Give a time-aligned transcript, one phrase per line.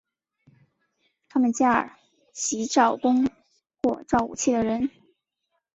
[1.29, 1.91] 卡曼加尔
[2.33, 3.27] 即造弓
[3.83, 4.89] 或造武器的人。